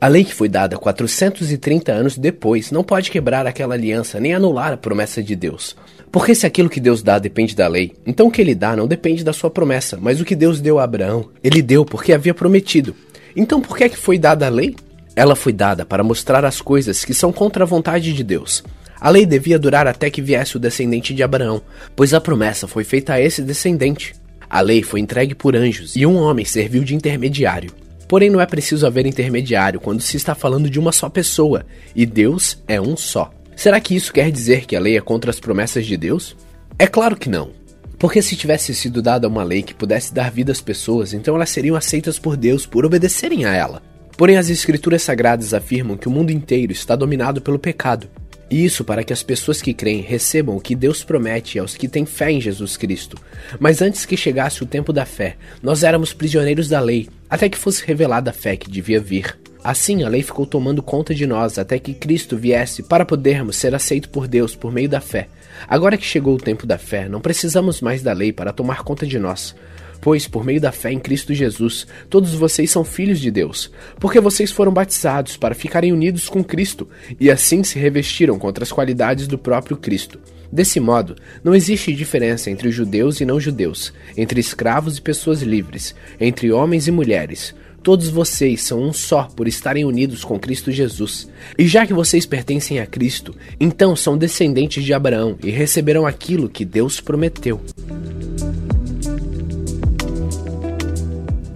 A 0.00 0.08
lei 0.08 0.22
que 0.22 0.34
foi 0.34 0.48
dada 0.48 0.76
430 0.76 1.90
anos 1.90 2.18
depois 2.18 2.70
não 2.70 2.84
pode 2.84 3.10
quebrar 3.10 3.46
aquela 3.46 3.74
aliança 3.74 4.20
nem 4.20 4.34
anular 4.34 4.72
a 4.72 4.76
promessa 4.76 5.22
de 5.22 5.34
Deus. 5.34 5.74
Porque 6.14 6.32
se 6.32 6.46
aquilo 6.46 6.70
que 6.70 6.78
Deus 6.78 7.02
dá 7.02 7.18
depende 7.18 7.56
da 7.56 7.66
lei, 7.66 7.92
então 8.06 8.28
o 8.28 8.30
que 8.30 8.40
ele 8.40 8.54
dá 8.54 8.76
não 8.76 8.86
depende 8.86 9.24
da 9.24 9.32
sua 9.32 9.50
promessa, 9.50 9.98
mas 10.00 10.20
o 10.20 10.24
que 10.24 10.36
Deus 10.36 10.60
deu 10.60 10.78
a 10.78 10.84
Abraão, 10.84 11.28
ele 11.42 11.60
deu 11.60 11.84
porque 11.84 12.12
havia 12.12 12.32
prometido. 12.32 12.94
Então 13.34 13.60
por 13.60 13.76
que 13.76 13.82
é 13.82 13.88
que 13.88 13.96
foi 13.96 14.16
dada 14.16 14.46
a 14.46 14.48
lei? 14.48 14.76
Ela 15.16 15.34
foi 15.34 15.52
dada 15.52 15.84
para 15.84 16.04
mostrar 16.04 16.44
as 16.44 16.60
coisas 16.60 17.04
que 17.04 17.12
são 17.12 17.32
contra 17.32 17.64
a 17.64 17.66
vontade 17.66 18.12
de 18.12 18.22
Deus. 18.22 18.62
A 19.00 19.10
lei 19.10 19.26
devia 19.26 19.58
durar 19.58 19.88
até 19.88 20.08
que 20.08 20.22
viesse 20.22 20.56
o 20.56 20.60
descendente 20.60 21.12
de 21.12 21.24
Abraão, 21.24 21.60
pois 21.96 22.14
a 22.14 22.20
promessa 22.20 22.68
foi 22.68 22.84
feita 22.84 23.14
a 23.14 23.20
esse 23.20 23.42
descendente. 23.42 24.14
A 24.48 24.60
lei 24.60 24.84
foi 24.84 25.00
entregue 25.00 25.34
por 25.34 25.56
anjos 25.56 25.96
e 25.96 26.06
um 26.06 26.14
homem 26.14 26.44
serviu 26.44 26.84
de 26.84 26.94
intermediário. 26.94 27.72
Porém, 28.06 28.30
não 28.30 28.40
é 28.40 28.46
preciso 28.46 28.86
haver 28.86 29.04
intermediário 29.04 29.80
quando 29.80 30.00
se 30.00 30.16
está 30.16 30.32
falando 30.32 30.70
de 30.70 30.78
uma 30.78 30.92
só 30.92 31.08
pessoa, 31.08 31.66
e 31.92 32.06
Deus 32.06 32.62
é 32.68 32.80
um 32.80 32.96
só. 32.96 33.33
Será 33.56 33.80
que 33.80 33.94
isso 33.94 34.12
quer 34.12 34.30
dizer 34.30 34.66
que 34.66 34.76
a 34.76 34.80
lei 34.80 34.96
é 34.96 35.00
contra 35.00 35.30
as 35.30 35.40
promessas 35.40 35.86
de 35.86 35.96
Deus? 35.96 36.36
É 36.78 36.86
claro 36.86 37.16
que 37.16 37.28
não. 37.28 37.50
Porque 37.98 38.20
se 38.20 38.36
tivesse 38.36 38.74
sido 38.74 39.00
dada 39.00 39.28
uma 39.28 39.42
lei 39.42 39.62
que 39.62 39.74
pudesse 39.74 40.12
dar 40.12 40.30
vida 40.30 40.52
às 40.52 40.60
pessoas, 40.60 41.14
então 41.14 41.34
elas 41.36 41.50
seriam 41.50 41.76
aceitas 41.76 42.18
por 42.18 42.36
Deus 42.36 42.66
por 42.66 42.84
obedecerem 42.84 43.44
a 43.44 43.54
ela. 43.54 43.82
Porém, 44.16 44.36
as 44.36 44.48
Escrituras 44.48 45.02
Sagradas 45.02 45.54
afirmam 45.54 45.96
que 45.96 46.08
o 46.08 46.10
mundo 46.10 46.30
inteiro 46.30 46.72
está 46.72 46.94
dominado 46.94 47.40
pelo 47.40 47.58
pecado. 47.58 48.08
E 48.50 48.64
isso 48.64 48.84
para 48.84 49.02
que 49.02 49.12
as 49.12 49.22
pessoas 49.22 49.62
que 49.62 49.72
creem 49.72 50.02
recebam 50.02 50.56
o 50.56 50.60
que 50.60 50.74
Deus 50.74 51.02
promete 51.02 51.58
aos 51.58 51.76
que 51.76 51.88
têm 51.88 52.04
fé 52.04 52.30
em 52.30 52.40
Jesus 52.40 52.76
Cristo. 52.76 53.16
Mas 53.58 53.80
antes 53.80 54.04
que 54.04 54.16
chegasse 54.16 54.62
o 54.62 54.66
tempo 54.66 54.92
da 54.92 55.04
fé, 55.04 55.36
nós 55.62 55.82
éramos 55.82 56.12
prisioneiros 56.12 56.68
da 56.68 56.80
lei, 56.80 57.08
até 57.28 57.48
que 57.48 57.58
fosse 57.58 57.84
revelada 57.84 58.30
a 58.30 58.34
fé 58.34 58.56
que 58.56 58.70
devia 58.70 59.00
vir. 59.00 59.36
Assim, 59.64 60.02
a 60.02 60.10
lei 60.10 60.22
ficou 60.22 60.44
tomando 60.44 60.82
conta 60.82 61.14
de 61.14 61.26
nós 61.26 61.58
até 61.58 61.78
que 61.78 61.94
Cristo 61.94 62.36
viesse 62.36 62.82
para 62.82 63.02
podermos 63.02 63.56
ser 63.56 63.74
aceitos 63.74 64.10
por 64.10 64.28
Deus 64.28 64.54
por 64.54 64.70
meio 64.70 64.90
da 64.90 65.00
fé. 65.00 65.26
Agora 65.66 65.96
que 65.96 66.04
chegou 66.04 66.34
o 66.34 66.38
tempo 66.38 66.66
da 66.66 66.76
fé, 66.76 67.08
não 67.08 67.18
precisamos 67.18 67.80
mais 67.80 68.02
da 68.02 68.12
lei 68.12 68.30
para 68.30 68.52
tomar 68.52 68.82
conta 68.82 69.06
de 69.06 69.18
nós. 69.18 69.56
Pois, 70.02 70.28
por 70.28 70.44
meio 70.44 70.60
da 70.60 70.70
fé 70.70 70.92
em 70.92 71.00
Cristo 71.00 71.32
Jesus, 71.32 71.86
todos 72.10 72.34
vocês 72.34 72.70
são 72.70 72.84
filhos 72.84 73.18
de 73.18 73.30
Deus, 73.30 73.70
porque 73.98 74.20
vocês 74.20 74.52
foram 74.52 74.70
batizados 74.70 75.38
para 75.38 75.54
ficarem 75.54 75.94
unidos 75.94 76.28
com 76.28 76.44
Cristo 76.44 76.86
e 77.18 77.30
assim 77.30 77.64
se 77.64 77.78
revestiram 77.78 78.38
contra 78.38 78.64
as 78.64 78.70
qualidades 78.70 79.26
do 79.26 79.38
próprio 79.38 79.78
Cristo. 79.78 80.20
Desse 80.52 80.78
modo, 80.78 81.16
não 81.42 81.54
existe 81.54 81.94
diferença 81.94 82.50
entre 82.50 82.70
judeus 82.70 83.18
e 83.18 83.24
não 83.24 83.40
judeus, 83.40 83.94
entre 84.14 84.38
escravos 84.40 84.98
e 84.98 85.00
pessoas 85.00 85.40
livres, 85.40 85.94
entre 86.20 86.52
homens 86.52 86.86
e 86.86 86.90
mulheres 86.90 87.54
Todos 87.84 88.08
vocês 88.08 88.62
são 88.62 88.82
um 88.82 88.94
só 88.94 89.24
por 89.24 89.46
estarem 89.46 89.84
unidos 89.84 90.24
com 90.24 90.38
Cristo 90.38 90.72
Jesus. 90.72 91.28
E 91.58 91.68
já 91.68 91.86
que 91.86 91.92
vocês 91.92 92.24
pertencem 92.24 92.80
a 92.80 92.86
Cristo, 92.86 93.36
então 93.60 93.94
são 93.94 94.16
descendentes 94.16 94.82
de 94.82 94.94
Abraão 94.94 95.36
e 95.44 95.50
receberão 95.50 96.06
aquilo 96.06 96.48
que 96.48 96.64
Deus 96.64 96.98
prometeu. 96.98 97.60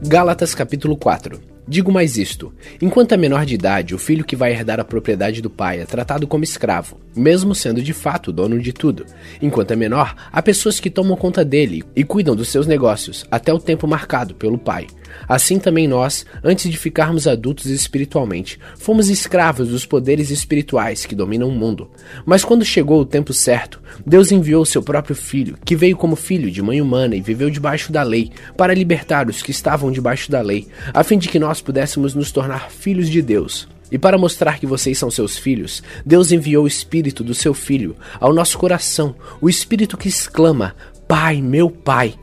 Gálatas 0.06 0.54
capítulo 0.54 0.98
4 0.98 1.48
Digo 1.68 1.92
mais 1.92 2.16
isto: 2.16 2.50
enquanto 2.80 3.12
é 3.12 3.16
menor 3.18 3.44
de 3.44 3.54
idade, 3.54 3.94
o 3.94 3.98
filho 3.98 4.24
que 4.24 4.34
vai 4.34 4.52
herdar 4.52 4.80
a 4.80 4.84
propriedade 4.84 5.42
do 5.42 5.50
pai 5.50 5.80
é 5.80 5.84
tratado 5.84 6.26
como 6.26 6.42
escravo, 6.42 6.98
mesmo 7.14 7.54
sendo 7.54 7.82
de 7.82 7.92
fato 7.92 8.32
dono 8.32 8.58
de 8.58 8.72
tudo. 8.72 9.04
Enquanto 9.42 9.72
é 9.72 9.76
menor, 9.76 10.14
há 10.32 10.40
pessoas 10.40 10.80
que 10.80 10.88
tomam 10.88 11.14
conta 11.14 11.44
dele 11.44 11.84
e 11.94 12.04
cuidam 12.04 12.34
dos 12.34 12.48
seus 12.48 12.66
negócios 12.66 13.26
até 13.30 13.52
o 13.52 13.58
tempo 13.58 13.86
marcado 13.86 14.34
pelo 14.34 14.56
pai. 14.56 14.86
Assim 15.28 15.58
também 15.58 15.86
nós, 15.86 16.24
antes 16.42 16.70
de 16.70 16.76
ficarmos 16.76 17.26
adultos 17.26 17.66
espiritualmente, 17.66 18.58
fomos 18.76 19.08
escravos 19.08 19.68
dos 19.68 19.84
poderes 19.84 20.30
espirituais 20.30 21.04
que 21.04 21.14
dominam 21.14 21.48
o 21.48 21.52
mundo. 21.52 21.90
Mas 22.24 22.44
quando 22.44 22.64
chegou 22.64 23.00
o 23.00 23.06
tempo 23.06 23.32
certo, 23.32 23.80
Deus 24.06 24.32
enviou 24.32 24.64
seu 24.64 24.82
próprio 24.82 25.16
filho, 25.16 25.58
que 25.64 25.76
veio 25.76 25.96
como 25.96 26.16
filho 26.16 26.50
de 26.50 26.62
mãe 26.62 26.80
humana 26.80 27.16
e 27.16 27.20
viveu 27.20 27.50
debaixo 27.50 27.92
da 27.92 28.02
lei, 28.02 28.30
para 28.56 28.74
libertar 28.74 29.28
os 29.28 29.42
que 29.42 29.50
estavam 29.50 29.90
debaixo 29.90 30.30
da 30.30 30.40
lei, 30.40 30.66
a 30.92 31.02
fim 31.04 31.18
de 31.18 31.28
que 31.28 31.38
nós 31.38 31.60
pudéssemos 31.60 32.14
nos 32.14 32.32
tornar 32.32 32.70
filhos 32.70 33.08
de 33.08 33.22
Deus. 33.22 33.68
E 33.90 33.98
para 33.98 34.18
mostrar 34.18 34.58
que 34.58 34.66
vocês 34.66 34.98
são 34.98 35.10
seus 35.10 35.38
filhos, 35.38 35.82
Deus 36.04 36.30
enviou 36.30 36.64
o 36.64 36.68
Espírito 36.68 37.24
do 37.24 37.34
seu 37.34 37.54
Filho 37.54 37.96
ao 38.20 38.34
nosso 38.34 38.58
coração, 38.58 39.14
o 39.40 39.48
Espírito 39.48 39.96
que 39.96 40.08
exclama: 40.08 40.74
Pai, 41.06 41.40
meu 41.40 41.70
Pai. 41.70 42.14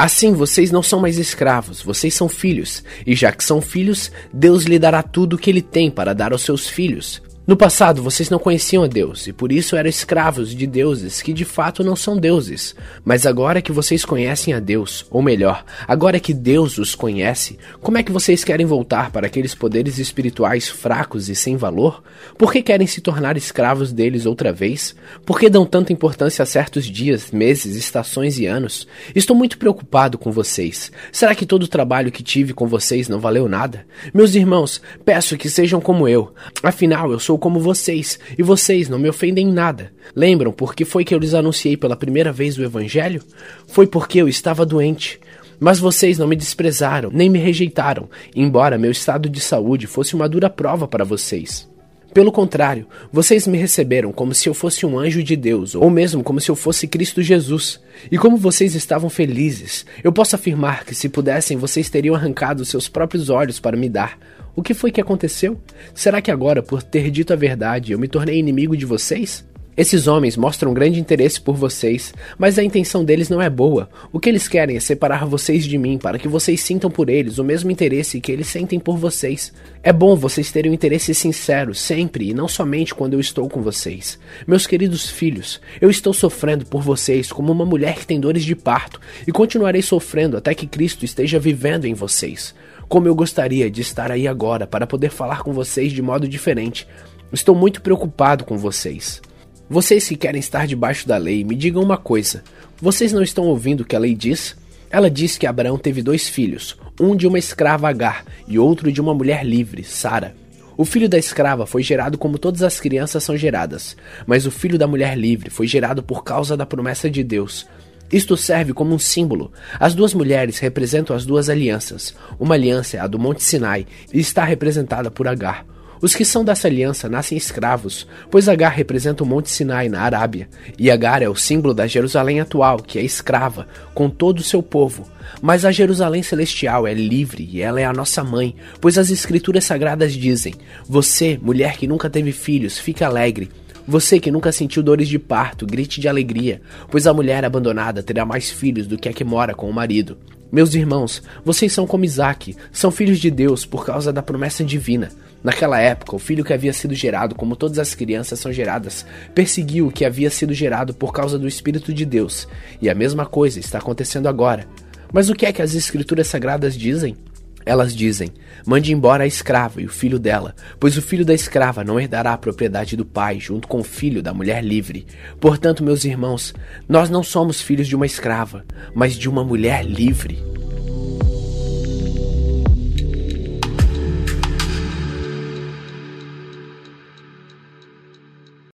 Assim 0.00 0.32
vocês 0.32 0.70
não 0.70 0.82
são 0.82 0.98
mais 0.98 1.18
escravos, 1.18 1.82
vocês 1.82 2.14
são 2.14 2.26
filhos, 2.26 2.82
e 3.06 3.14
já 3.14 3.30
que 3.30 3.44
são 3.44 3.60
filhos, 3.60 4.10
Deus 4.32 4.64
lhe 4.64 4.78
dará 4.78 5.02
tudo 5.02 5.34
o 5.36 5.38
que 5.38 5.50
ele 5.50 5.60
tem 5.60 5.90
para 5.90 6.14
dar 6.14 6.32
aos 6.32 6.40
seus 6.40 6.66
filhos. 6.66 7.20
No 7.50 7.56
passado, 7.56 8.00
vocês 8.00 8.30
não 8.30 8.38
conheciam 8.38 8.84
a 8.84 8.86
Deus 8.86 9.26
e 9.26 9.32
por 9.32 9.50
isso 9.50 9.74
eram 9.74 9.90
escravos 9.90 10.54
de 10.54 10.68
deuses 10.68 11.20
que 11.20 11.32
de 11.32 11.44
fato 11.44 11.82
não 11.82 11.96
são 11.96 12.16
deuses. 12.16 12.76
Mas 13.04 13.26
agora 13.26 13.60
que 13.60 13.72
vocês 13.72 14.04
conhecem 14.04 14.54
a 14.54 14.60
Deus, 14.60 15.04
ou 15.10 15.20
melhor, 15.20 15.64
agora 15.88 16.20
que 16.20 16.32
Deus 16.32 16.78
os 16.78 16.94
conhece, 16.94 17.58
como 17.80 17.98
é 17.98 18.04
que 18.04 18.12
vocês 18.12 18.44
querem 18.44 18.64
voltar 18.64 19.10
para 19.10 19.26
aqueles 19.26 19.52
poderes 19.52 19.98
espirituais 19.98 20.68
fracos 20.68 21.28
e 21.28 21.34
sem 21.34 21.56
valor? 21.56 22.04
Por 22.38 22.52
que 22.52 22.62
querem 22.62 22.86
se 22.86 23.00
tornar 23.00 23.36
escravos 23.36 23.92
deles 23.92 24.26
outra 24.26 24.52
vez? 24.52 24.94
Por 25.26 25.36
que 25.36 25.50
dão 25.50 25.66
tanta 25.66 25.92
importância 25.92 26.44
a 26.44 26.46
certos 26.46 26.84
dias, 26.86 27.32
meses, 27.32 27.74
estações 27.74 28.38
e 28.38 28.46
anos? 28.46 28.86
Estou 29.12 29.34
muito 29.34 29.58
preocupado 29.58 30.16
com 30.16 30.30
vocês. 30.30 30.92
Será 31.10 31.34
que 31.34 31.44
todo 31.44 31.64
o 31.64 31.68
trabalho 31.68 32.12
que 32.12 32.22
tive 32.22 32.54
com 32.54 32.68
vocês 32.68 33.08
não 33.08 33.18
valeu 33.18 33.48
nada? 33.48 33.84
Meus 34.14 34.36
irmãos, 34.36 34.80
peço 35.04 35.36
que 35.36 35.50
sejam 35.50 35.80
como 35.80 36.06
eu. 36.06 36.32
Afinal, 36.62 37.10
eu 37.10 37.18
sou 37.18 37.39
como 37.40 37.58
vocês, 37.58 38.20
e 38.38 38.42
vocês 38.44 38.88
não 38.88 39.00
me 39.00 39.08
ofendem 39.08 39.48
em 39.48 39.52
nada. 39.52 39.92
Lembram 40.14 40.52
por 40.52 40.74
que 40.74 40.84
foi 40.84 41.04
que 41.04 41.12
eu 41.12 41.18
lhes 41.18 41.34
anunciei 41.34 41.76
pela 41.76 41.96
primeira 41.96 42.32
vez 42.32 42.56
o 42.56 42.62
Evangelho? 42.62 43.20
Foi 43.66 43.86
porque 43.86 44.20
eu 44.20 44.28
estava 44.28 44.64
doente. 44.64 45.18
Mas 45.58 45.80
vocês 45.80 46.16
não 46.16 46.28
me 46.28 46.36
desprezaram, 46.36 47.10
nem 47.12 47.28
me 47.28 47.38
rejeitaram, 47.38 48.08
embora 48.34 48.78
meu 48.78 48.90
estado 48.92 49.28
de 49.28 49.40
saúde 49.40 49.86
fosse 49.86 50.14
uma 50.14 50.28
dura 50.28 50.48
prova 50.48 50.86
para 50.86 51.04
vocês. 51.04 51.68
Pelo 52.12 52.32
contrário, 52.32 52.88
vocês 53.12 53.46
me 53.46 53.56
receberam 53.56 54.10
como 54.10 54.34
se 54.34 54.48
eu 54.48 54.54
fosse 54.54 54.84
um 54.84 54.98
anjo 54.98 55.22
de 55.22 55.36
Deus, 55.36 55.76
ou 55.76 55.88
mesmo 55.88 56.24
como 56.24 56.40
se 56.40 56.50
eu 56.50 56.56
fosse 56.56 56.88
Cristo 56.88 57.22
Jesus. 57.22 57.78
E 58.10 58.18
como 58.18 58.36
vocês 58.36 58.74
estavam 58.74 59.08
felizes, 59.08 59.86
eu 60.02 60.12
posso 60.12 60.34
afirmar 60.34 60.84
que 60.84 60.94
se 60.94 61.08
pudessem, 61.08 61.56
vocês 61.56 61.88
teriam 61.88 62.16
arrancado 62.16 62.64
seus 62.64 62.88
próprios 62.88 63.30
olhos 63.30 63.60
para 63.60 63.76
me 63.76 63.88
dar. 63.88 64.18
O 64.54 64.62
que 64.62 64.74
foi 64.74 64.90
que 64.90 65.00
aconteceu? 65.00 65.60
Será 65.94 66.20
que 66.20 66.30
agora, 66.30 66.62
por 66.62 66.82
ter 66.82 67.10
dito 67.10 67.32
a 67.32 67.36
verdade, 67.36 67.92
eu 67.92 67.98
me 67.98 68.08
tornei 68.08 68.38
inimigo 68.38 68.76
de 68.76 68.84
vocês? 68.84 69.44
Esses 69.76 70.06
homens 70.06 70.36
mostram 70.36 70.74
grande 70.74 71.00
interesse 71.00 71.40
por 71.40 71.54
vocês, 71.54 72.12
mas 72.36 72.58
a 72.58 72.62
intenção 72.62 73.02
deles 73.02 73.30
não 73.30 73.40
é 73.40 73.48
boa. 73.48 73.88
O 74.12 74.20
que 74.20 74.28
eles 74.28 74.46
querem 74.46 74.76
é 74.76 74.80
separar 74.80 75.24
vocês 75.24 75.64
de 75.64 75.78
mim 75.78 75.96
para 75.96 76.18
que 76.18 76.28
vocês 76.28 76.60
sintam 76.60 76.90
por 76.90 77.08
eles 77.08 77.38
o 77.38 77.44
mesmo 77.44 77.70
interesse 77.70 78.20
que 78.20 78.30
eles 78.30 78.48
sentem 78.48 78.78
por 78.78 78.98
vocês. 78.98 79.52
É 79.82 79.90
bom 79.90 80.16
vocês 80.16 80.52
terem 80.52 80.70
um 80.70 80.74
interesse 80.74 81.14
sincero 81.14 81.74
sempre 81.74 82.28
e 82.28 82.34
não 82.34 82.46
somente 82.46 82.94
quando 82.94 83.14
eu 83.14 83.20
estou 83.20 83.48
com 83.48 83.62
vocês. 83.62 84.18
Meus 84.46 84.66
queridos 84.66 85.08
filhos, 85.08 85.60
eu 85.80 85.88
estou 85.88 86.12
sofrendo 86.12 86.66
por 86.66 86.82
vocês 86.82 87.32
como 87.32 87.50
uma 87.50 87.64
mulher 87.64 87.94
que 87.94 88.06
tem 88.06 88.20
dores 88.20 88.44
de 88.44 88.54
parto 88.54 89.00
e 89.26 89.32
continuarei 89.32 89.80
sofrendo 89.80 90.36
até 90.36 90.52
que 90.52 90.66
Cristo 90.66 91.06
esteja 91.06 91.38
vivendo 91.38 91.86
em 91.86 91.94
vocês. 91.94 92.54
Como 92.90 93.06
eu 93.06 93.14
gostaria 93.14 93.70
de 93.70 93.82
estar 93.82 94.10
aí 94.10 94.26
agora 94.26 94.66
para 94.66 94.84
poder 94.84 95.10
falar 95.10 95.44
com 95.44 95.52
vocês 95.52 95.92
de 95.92 96.02
modo 96.02 96.26
diferente. 96.26 96.88
Estou 97.32 97.54
muito 97.54 97.80
preocupado 97.80 98.44
com 98.44 98.58
vocês. 98.58 99.22
Vocês 99.68 100.08
que 100.08 100.16
querem 100.16 100.40
estar 100.40 100.66
debaixo 100.66 101.06
da 101.06 101.16
lei, 101.16 101.44
me 101.44 101.54
digam 101.54 101.84
uma 101.84 101.96
coisa: 101.96 102.42
vocês 102.82 103.12
não 103.12 103.22
estão 103.22 103.44
ouvindo 103.44 103.82
o 103.82 103.84
que 103.84 103.94
a 103.94 103.98
lei 104.00 104.12
diz? 104.12 104.56
Ela 104.90 105.08
diz 105.08 105.38
que 105.38 105.46
Abraão 105.46 105.78
teve 105.78 106.02
dois 106.02 106.28
filhos, 106.28 106.76
um 107.00 107.14
de 107.14 107.28
uma 107.28 107.38
escrava 107.38 107.88
Agar 107.88 108.24
e 108.48 108.58
outro 108.58 108.90
de 108.90 109.00
uma 109.00 109.14
mulher 109.14 109.46
livre, 109.46 109.84
Sara. 109.84 110.34
O 110.76 110.84
filho 110.84 111.08
da 111.08 111.16
escrava 111.16 111.66
foi 111.66 111.84
gerado 111.84 112.18
como 112.18 112.40
todas 112.40 112.64
as 112.64 112.80
crianças 112.80 113.22
são 113.22 113.36
geradas, 113.36 113.96
mas 114.26 114.46
o 114.46 114.50
filho 114.50 114.76
da 114.76 114.88
mulher 114.88 115.16
livre 115.16 115.48
foi 115.48 115.68
gerado 115.68 116.02
por 116.02 116.24
causa 116.24 116.56
da 116.56 116.66
promessa 116.66 117.08
de 117.08 117.22
Deus. 117.22 117.68
Isto 118.12 118.36
serve 118.36 118.72
como 118.72 118.94
um 118.94 118.98
símbolo. 118.98 119.52
As 119.78 119.94
duas 119.94 120.12
mulheres 120.14 120.58
representam 120.58 121.14
as 121.14 121.24
duas 121.24 121.48
alianças. 121.48 122.14
Uma 122.38 122.54
aliança 122.54 122.96
é 122.96 123.00
a 123.00 123.06
do 123.06 123.18
Monte 123.18 123.42
Sinai 123.42 123.86
e 124.12 124.18
está 124.18 124.44
representada 124.44 125.10
por 125.10 125.28
Agar. 125.28 125.64
Os 126.02 126.14
que 126.14 126.24
são 126.24 126.42
dessa 126.42 126.66
aliança 126.66 127.10
nascem 127.10 127.36
escravos, 127.36 128.06
pois 128.30 128.48
Agar 128.48 128.70
representa 128.70 129.22
o 129.22 129.26
Monte 129.26 129.50
Sinai 129.50 129.90
na 129.90 130.00
Arábia, 130.00 130.48
e 130.78 130.90
Agar 130.90 131.22
é 131.22 131.28
o 131.28 131.36
símbolo 131.36 131.74
da 131.74 131.86
Jerusalém 131.86 132.40
atual, 132.40 132.78
que 132.78 132.98
é 132.98 133.02
escrava, 133.02 133.68
com 133.94 134.08
todo 134.08 134.38
o 134.38 134.42
seu 134.42 134.62
povo. 134.62 135.06
Mas 135.42 135.66
a 135.66 135.70
Jerusalém 135.70 136.22
celestial 136.22 136.86
é 136.86 136.94
livre 136.94 137.46
e 137.52 137.60
ela 137.60 137.80
é 137.80 137.84
a 137.84 137.92
nossa 137.92 138.24
mãe, 138.24 138.56
pois 138.80 138.96
as 138.96 139.10
escrituras 139.10 139.64
sagradas 139.64 140.14
dizem: 140.14 140.54
Você, 140.88 141.38
mulher 141.40 141.76
que 141.76 141.86
nunca 141.86 142.08
teve 142.08 142.32
filhos, 142.32 142.78
fica 142.78 143.06
alegre. 143.06 143.50
Você 143.86 144.20
que 144.20 144.30
nunca 144.30 144.52
sentiu 144.52 144.82
dores 144.82 145.08
de 145.08 145.18
parto, 145.18 145.66
grite 145.66 146.00
de 146.00 146.08
alegria, 146.08 146.60
pois 146.90 147.06
a 147.06 147.14
mulher 147.14 147.44
abandonada 147.44 148.02
terá 148.02 148.24
mais 148.24 148.50
filhos 148.50 148.86
do 148.86 148.98
que 148.98 149.08
a 149.08 149.12
que 149.12 149.24
mora 149.24 149.54
com 149.54 149.68
o 149.68 149.72
marido. 149.72 150.16
Meus 150.52 150.74
irmãos, 150.74 151.22
vocês 151.44 151.72
são 151.72 151.86
como 151.86 152.04
Isaac, 152.04 152.56
são 152.72 152.90
filhos 152.90 153.20
de 153.20 153.30
Deus 153.30 153.64
por 153.64 153.86
causa 153.86 154.12
da 154.12 154.22
promessa 154.22 154.64
divina. 154.64 155.10
Naquela 155.44 155.80
época, 155.80 156.16
o 156.16 156.18
filho 156.18 156.44
que 156.44 156.52
havia 156.52 156.72
sido 156.72 156.94
gerado, 156.94 157.34
como 157.34 157.56
todas 157.56 157.78
as 157.78 157.94
crianças 157.94 158.38
são 158.40 158.52
geradas, 158.52 159.06
perseguiu 159.34 159.86
o 159.86 159.92
que 159.92 160.04
havia 160.04 160.28
sido 160.28 160.52
gerado 160.52 160.92
por 160.92 161.12
causa 161.12 161.38
do 161.38 161.48
Espírito 161.48 161.94
de 161.94 162.04
Deus. 162.04 162.48
E 162.82 162.90
a 162.90 162.94
mesma 162.94 163.24
coisa 163.24 163.60
está 163.60 163.78
acontecendo 163.78 164.28
agora. 164.28 164.66
Mas 165.12 165.30
o 165.30 165.34
que 165.34 165.46
é 165.46 165.52
que 165.52 165.62
as 165.62 165.74
Escrituras 165.74 166.26
Sagradas 166.26 166.76
dizem? 166.76 167.16
Elas 167.64 167.94
dizem: 167.94 168.30
mande 168.66 168.92
embora 168.92 169.24
a 169.24 169.26
escrava 169.26 169.80
e 169.80 169.86
o 169.86 169.90
filho 169.90 170.18
dela, 170.18 170.54
pois 170.78 170.96
o 170.96 171.02
filho 171.02 171.24
da 171.24 171.34
escrava 171.34 171.84
não 171.84 172.00
herdará 172.00 172.32
a 172.32 172.38
propriedade 172.38 172.96
do 172.96 173.04
pai, 173.04 173.38
junto 173.38 173.68
com 173.68 173.80
o 173.80 173.84
filho 173.84 174.22
da 174.22 174.32
mulher 174.32 174.64
livre. 174.64 175.06
Portanto, 175.40 175.84
meus 175.84 176.04
irmãos, 176.04 176.54
nós 176.88 177.10
não 177.10 177.22
somos 177.22 177.60
filhos 177.60 177.86
de 177.86 177.96
uma 177.96 178.06
escrava, 178.06 178.64
mas 178.94 179.14
de 179.14 179.28
uma 179.28 179.44
mulher 179.44 179.84
livre. 179.84 180.38